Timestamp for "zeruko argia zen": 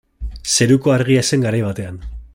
0.55-1.47